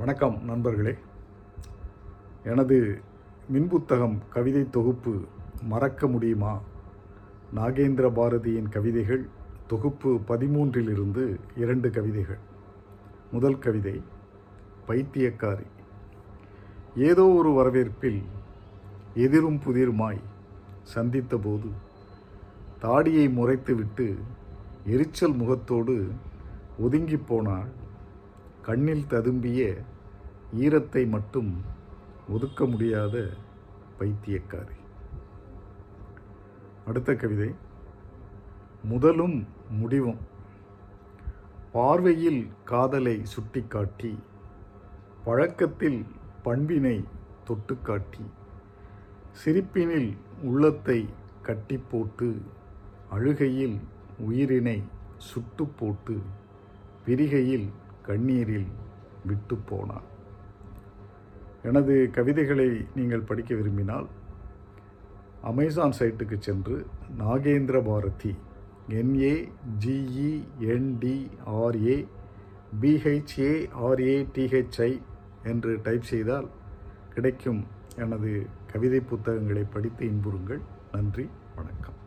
வணக்கம் 0.00 0.44
நண்பர்களே. 0.44 0.94
எனது 2.44 3.00
மின்புத்தகம் 3.52 4.18
கவிதை 4.30 4.70
தொகுப்பு 4.70 5.24
மறக்க 5.62 6.06
முடியுமா? 6.06 6.60
நாகேந்திர 7.56 8.10
பாரதியின் 8.10 8.68
கவிதைகள் 8.68 9.28
தொகுப்பு 9.66 10.20
பதிமூன்றிலிருந்து 10.28 11.36
இரண்டு 11.56 11.90
கவிதைகள். 11.90 12.38
முதல் 13.32 13.58
கவிதை 13.58 14.02
பைத்தியக்காரி. 14.88 15.66
ஏதோ 16.96 17.24
ஒரு 17.24 17.50
வரவேற்பில் 17.50 18.22
எதிரும் 19.14 19.60
புதிருமாய் 19.66 20.20
சந்தித்தபோது 20.94 21.70
தாடியை 22.78 23.28
முறைத்துவிட்டு 23.28 24.18
எரிச்சல் 24.84 25.34
முகத்தோடு 25.34 26.10
ஒதுங்கி 26.78 27.16
போனாள் 27.16 27.78
கண்ணில் 28.62 29.04
ததும்பிய 29.08 29.76
ஈரத்தை 30.60 31.08
மட்டும் 31.08 31.62
ஒதுக்க 32.28 32.66
முடியாத 32.66 33.28
பைத்தியக்காரி. 33.98 34.76
அடுத்த 36.86 37.14
கவிதை. 37.14 37.54
முதலும் 38.82 39.46
முடிவும். 39.70 40.18
பார்வையில் 41.72 42.50
காதலை 42.64 43.24
சுட்டிக்காட்டி 43.24 44.18
பழக்கத்தில் 45.24 46.04
பண்பினை 46.42 47.04
தொட்டுக்காட்டி 47.46 48.24
சிரிப்பினில் 49.44 50.16
உள்ளத்தை 50.42 51.08
கட்டி 51.42 51.80
போட்டு 51.90 52.42
அழுகையில் 53.10 53.80
உயிரினை 54.28 54.82
சுட்டு 55.18 55.66
போட்டு 55.66 56.20
பிரிகையில் 57.06 57.70
கண்ணீரில் 58.06 58.70
விட்டு 59.26 59.58
போனார். 59.70 60.06
எனது 61.68 62.10
கவிதைகளை 62.12 62.86
நீங்கள் 62.94 63.26
படிக்க 63.30 63.54
விரும்பினால் 63.54 64.06
அமேசான் 65.50 65.94
சைட்டுக்கு 65.98 66.38
சென்று 66.38 66.86
நாகேந்திர 67.18 67.84
பாரதி 67.84 68.34
என்ஏ 69.00 69.52
ஜிஇஎன்டிஆர்ஏ 69.84 72.06
பிஹெச்ஏஆர்ஏடிஹெச்ஐ 72.80 75.00
என்று 75.52 75.82
டைப் 75.82 76.08
செய்தால் 76.12 76.48
கிடைக்கும் 77.14 77.66
எனது 77.96 78.46
கவிதை 78.72 79.00
புத்தகங்களை 79.00 79.64
படித்து 79.64 80.06
இன்புறுங்கள். 80.06 80.60
நன்றி 80.92 81.28
வணக்கம். 81.56 81.99